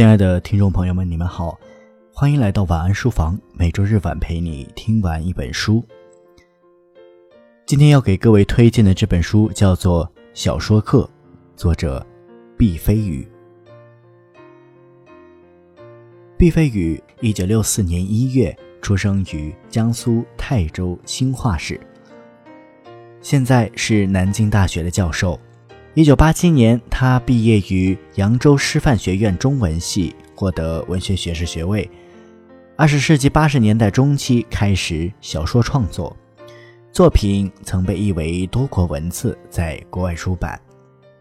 [0.00, 1.60] 亲爱的听众朋友们，你们好，
[2.10, 5.84] 欢迎来到晚安书房，每周日晚陪你听完一本书。
[7.66, 11.02] 今天要给各位推荐的这本书叫做《小说课》，
[11.54, 12.02] 作者
[12.56, 13.28] 毕飞宇。
[16.38, 21.78] 毕飞宇，一九六四年一月出生于江苏泰州兴化市，
[23.20, 25.38] 现在是南京大学的教授。
[25.94, 31.88] 一九八七年，他毕业于扬州师范学院中文系，获得文学学士学位。
[32.76, 36.16] 二十世纪八十年代中期开始小说创作，
[36.92, 40.58] 作品曾被译为多国文字，在国外出版。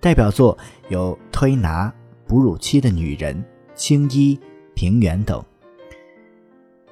[0.00, 0.56] 代表作
[0.88, 1.86] 有《推拿》
[2.26, 3.36] 《哺乳期的女人》
[3.74, 4.34] 《青衣》
[4.74, 5.44] 《平原》等。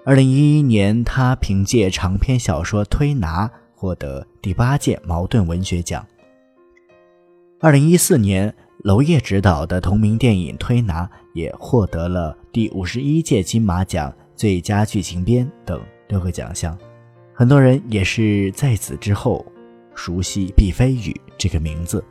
[0.04, 6.06] 二零一一年，他凭借长篇小说《推拿》获得第八届茅盾文学奖。
[7.62, 16.76] 二零一四年，娄烨执导的同名电影《推拿》也获得了第五十一届金马奖最佳剧情片等六个奖项。
[17.32, 19.46] 很多人也是在此之后
[19.94, 22.04] 熟悉毕飞宇这个名字。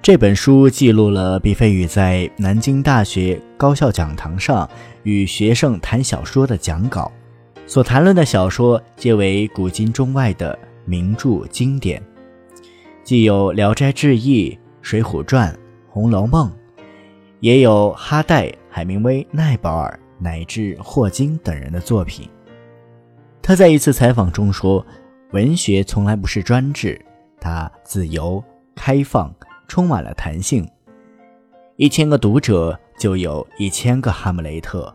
[0.00, 4.66] 这本书记录了毕飞宇在南京大学高校讲堂上
[5.02, 7.12] 与学生谈小说的讲稿，
[7.66, 12.02] 所谈论的小说皆为古今中外的名著经典。
[13.04, 14.50] 既有《聊斋志异》
[14.80, 15.52] 《水浒传》
[15.88, 16.48] 《红楼梦》，
[17.40, 22.28] 也有哈代、海明威、奈保尔乃至霍金等人的作品。
[23.42, 24.86] 他在一次采访中说
[25.32, 27.04] ：“文学从来不是专制，
[27.40, 28.42] 它自由、
[28.76, 29.34] 开放，
[29.66, 30.64] 充满了弹性。
[31.74, 34.94] 一千个读者就有一千个哈姆雷特。”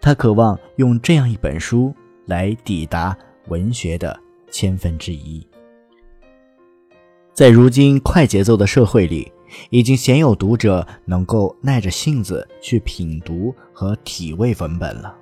[0.00, 1.94] 他渴望用这样一本书
[2.26, 3.16] 来抵达
[3.48, 4.18] 文学的
[4.50, 5.46] 千分之一。
[7.34, 9.32] 在如今快节奏的社会里，
[9.70, 15.12] 已经鲜有读者能够耐着性子去品读和体味文本了，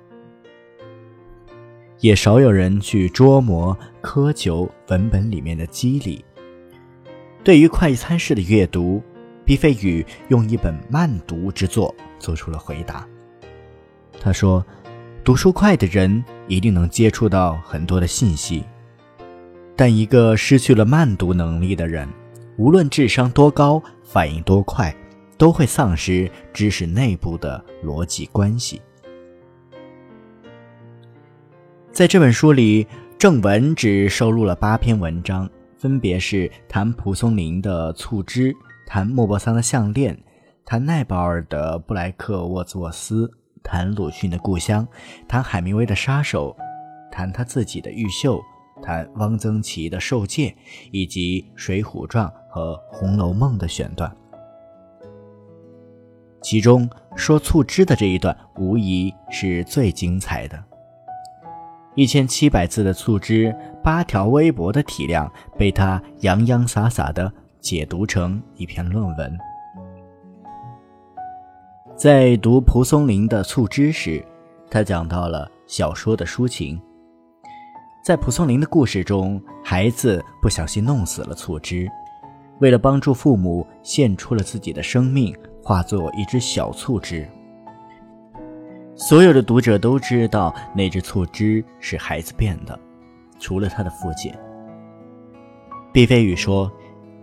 [2.01, 6.23] 也少有人去琢磨苛求文本里面的机理。
[7.43, 9.01] 对于快餐式的阅读，
[9.43, 13.07] 毕飞宇用一本慢读之作做出了回答。
[14.21, 14.63] 他说
[15.25, 18.63] ：“读书快的人一定能接触到很多的信息。”
[19.75, 22.07] 但一个失去了慢读能力的人，
[22.57, 24.95] 无论智商多高，反应多快，
[25.37, 28.81] 都会丧失知识内部的逻辑关系。
[31.91, 40.17] 在这本书里，正文只收录了八篇文章，分别是谈蒲松龄的醋汁，谈莫泊桑的项链，
[40.65, 43.31] 谈奈保尔的布莱克沃兹沃斯，
[43.63, 44.87] 谈鲁迅的故乡，
[45.27, 46.55] 谈海明威的杀手，
[47.11, 48.39] 谈他自己的玉秀。
[48.83, 50.53] 谈汪曾祺的受戒，
[50.91, 54.15] 以及《水浒传》和《红楼梦》的选段。
[56.41, 60.61] 其中说醋汁的这一段，无疑是最精彩的。
[61.95, 69.37] 一千七百字的醋汁，八条微博的体量，被他洋洋洒洒地解读成一篇论文。
[71.95, 74.25] 在读蒲松龄的醋汁时，
[74.69, 76.81] 他讲到了小说的抒情。
[78.03, 81.89] 在蒲松龄的故事中，孩子不小心弄死了醋汁，
[82.59, 85.33] 为了帮助父母，献出了自己的生命，
[85.63, 87.25] 化作一只小醋汁。
[88.93, 92.77] 所有的读者都知道，那只醋汁是孩子变的，
[93.39, 94.33] 除了他的父亲。
[95.93, 96.69] 毕飞宇说，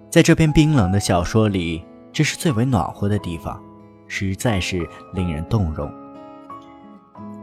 [0.08, 3.62] 在这篇冰冷的小说里，这是最为暖和的地方，
[4.06, 5.92] 实在是令人动容。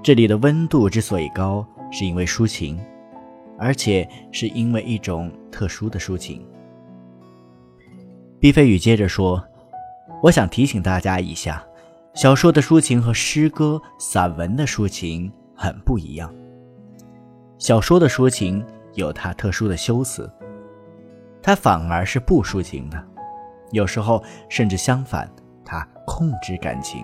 [0.01, 2.79] 这里的温度之所以高，是因为抒情。
[3.57, 6.45] 而且是因为一种特殊的抒情。
[8.39, 9.43] 毕飞宇接着说
[10.21, 11.65] ：“我想提醒大家一下，
[12.13, 16.33] 小说的抒情和诗歌、散文的抒情很不一样。
[17.57, 20.31] 小说的抒情有它特殊的修辞，
[21.41, 23.03] 它反而是不抒情的，
[23.71, 25.27] 有时候甚至相反，
[25.65, 27.03] 它控制感情。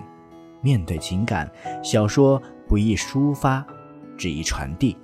[0.60, 1.50] 面对情感，
[1.82, 3.66] 小说不易抒发，
[4.16, 4.96] 只易传递。”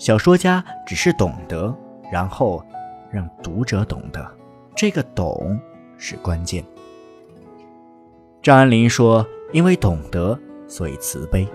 [0.00, 1.76] 小说家只是懂得，
[2.10, 2.64] 然后
[3.12, 4.26] 让读者懂得，
[4.74, 5.60] 这个“懂”
[5.98, 6.64] 是关键。
[8.40, 10.36] 张爱玲说：“因为懂得，
[10.66, 11.46] 所以慈悲。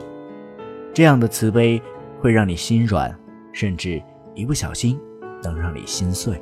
[0.94, 1.81] 这样的慈悲
[2.21, 3.18] 会让你心软，
[3.51, 4.00] 甚至
[4.36, 4.95] 一不小心
[5.42, 6.39] 能让你心碎。”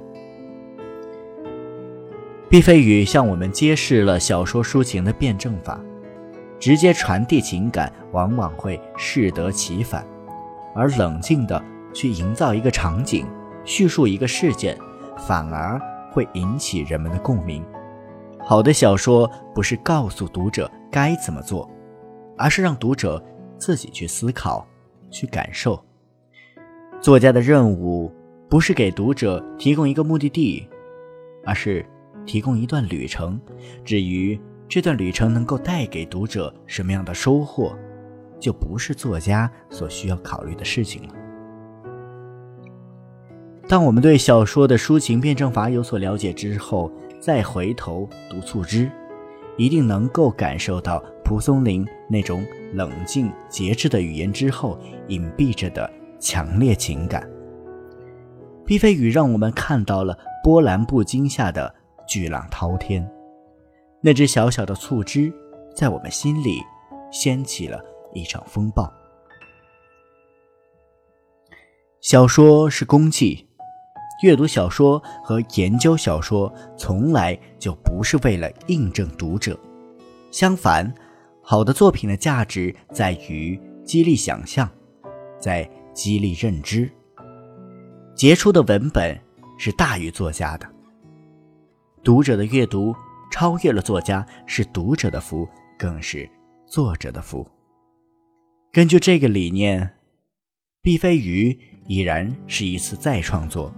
[2.52, 5.80] 毕飞宇向我们揭示了小说抒情的辩证法：
[6.60, 10.06] 直接传递情感，往往会适得其反，
[10.76, 11.64] 而冷静的。
[11.94, 13.26] 去营造一个场景，
[13.64, 14.78] 叙述一个事件，
[15.18, 15.80] 反而
[16.12, 17.64] 会引起人们的共鸣。
[18.40, 21.70] 好的小说不是告诉读者该怎么做，
[22.38, 23.24] 而是让读者
[23.58, 24.68] 自己去思考、
[25.10, 25.82] 去感受。
[27.00, 28.12] 作家的任务
[28.50, 30.68] 不是给读者提供一个目的地，
[31.46, 31.86] 而是
[32.26, 33.40] 提供一段旅程。
[33.86, 37.78] 至于这段旅程能够带给读者什么样的收获，
[38.40, 41.14] 就不是作家所需要考虑的事情了。
[43.74, 48.86] 当我们对小说的抒情辩证法有所了解之后，再回头读《促织》，
[49.58, 57.28] 一定能够感受到蒲松龄那种冷静节制的语言之后隐蔽着的强烈情感。
[58.64, 61.74] 毕飞宇让我们看到了波澜不惊下的
[62.08, 63.12] 巨浪滔天，
[64.02, 65.34] 那只小小的促织，
[65.76, 66.60] 在我们心里
[67.12, 67.84] 掀起了
[68.14, 68.88] 一场风暴。
[72.02, 73.48] 小说是功绩。
[74.24, 79.60] 阅读小说和研究小说从来就不是为了印证读者，
[80.32, 80.90] 相反，
[81.42, 84.70] 好的作品的价值在于激励想象，
[85.38, 86.90] 在激励认知。
[88.16, 89.20] 杰出的文本
[89.58, 90.66] 是大于作家的，
[92.02, 92.96] 读者的阅读
[93.30, 95.46] 超越了作家，是读者的福，
[95.78, 96.30] 更是
[96.66, 97.46] 作者的福。
[98.72, 99.98] 根据这个理念，
[100.82, 103.70] 毕飞宇已然是一次再创作。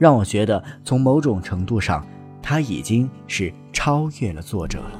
[0.00, 2.02] 让我觉得，从某种程度上，
[2.40, 4.92] 他已经是超越了作者了。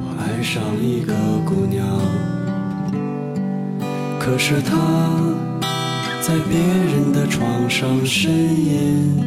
[0.00, 1.12] 我爱上一个
[1.44, 1.86] 姑娘，
[4.18, 4.78] 可是她
[6.22, 9.22] 在别人的床上呻吟。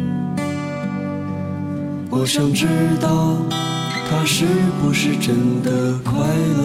[2.10, 2.66] 我想知
[3.00, 3.38] 道
[4.10, 4.48] 她是
[4.82, 6.64] 不是真的快乐。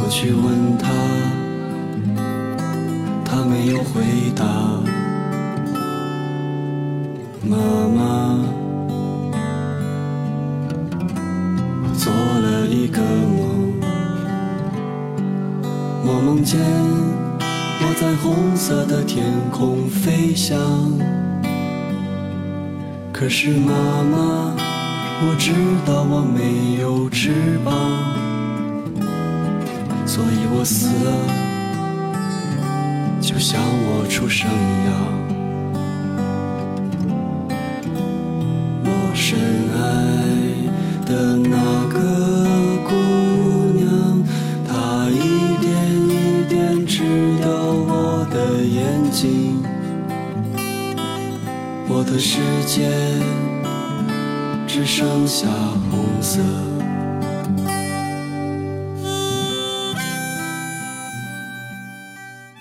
[0.00, 1.07] 我去问她。
[3.38, 4.02] 他没有回
[4.34, 4.44] 答，
[7.44, 7.56] 妈
[7.86, 8.34] 妈。
[11.80, 13.74] 我做了一个梦，
[16.04, 16.58] 我梦见
[17.80, 20.58] 我在红色的天空飞翔。
[23.12, 24.52] 可是妈妈，
[25.22, 25.52] 我知
[25.86, 27.30] 道我没有翅
[27.64, 27.72] 膀，
[30.04, 31.47] 所以我死了。
[33.28, 34.90] 就像我出生一样，
[38.84, 39.38] 我深
[39.76, 39.76] 爱
[41.04, 41.98] 的那个
[42.88, 42.90] 姑
[43.76, 43.86] 娘，
[44.66, 45.68] 她一点
[46.08, 47.04] 一点吃
[47.42, 49.62] 掉我的眼睛，
[51.86, 52.88] 我的世界
[54.66, 55.46] 只剩下
[55.90, 56.40] 红色。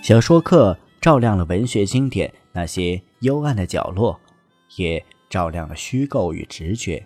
[0.07, 4.18] 小说课照亮了文学经典那些幽暗的角落，
[4.77, 7.06] 也照亮了虚构与直觉，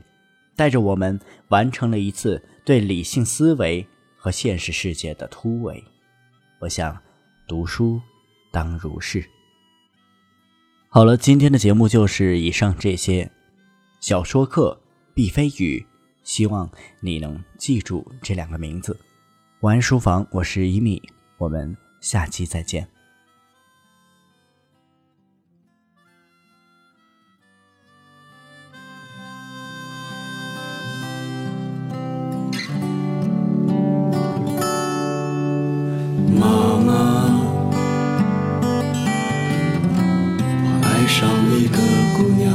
[0.56, 3.83] 带着我们完成了一次对理性思维
[4.15, 5.83] 和现实世界的突围。
[6.59, 6.95] 我想，
[7.48, 8.00] 读书
[8.51, 9.27] 当如是。
[10.88, 13.31] 好了，今天的节目就是以上这些。
[14.00, 14.80] 小说课
[15.15, 15.83] 毕飞宇，
[16.21, 16.69] 希望
[17.00, 18.95] 你能记住这两个名字。
[19.62, 21.01] 晚安书房，我是一米，
[21.39, 21.75] 我们。
[22.01, 22.88] 下期再见。
[36.38, 36.48] 妈
[36.79, 36.91] 妈，
[40.65, 41.22] 我爱上
[41.55, 41.77] 一个
[42.17, 42.51] 姑娘，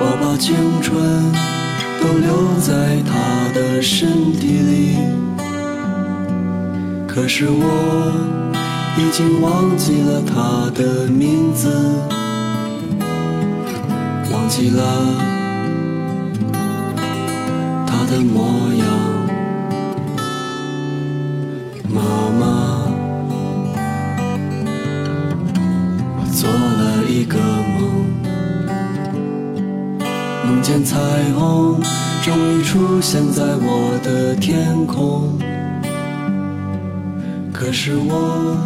[0.00, 0.92] 我把青春
[2.02, 2.28] 都留
[2.60, 3.12] 在她
[3.54, 5.33] 的身体里。
[7.14, 8.12] 可是我
[8.98, 11.70] 已经忘记了他的名字，
[14.32, 14.82] 忘记了
[17.86, 18.84] 他的模样。
[21.88, 22.02] 妈
[22.40, 22.42] 妈，
[26.18, 27.38] 我做了一个
[27.78, 27.78] 梦，
[30.44, 30.98] 梦见彩
[31.38, 31.80] 虹
[32.24, 35.38] 终于出现在我的天空。
[37.54, 38.58] 可是我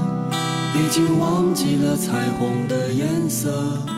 [0.75, 3.98] 已经忘记了彩虹的颜色。